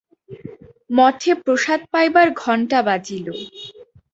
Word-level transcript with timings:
মঠে 0.89 1.31
প্রসাদ 1.43 1.81
পাইবার 1.93 2.27
ঘণ্টা 2.41 2.79
বাজিল। 2.87 3.25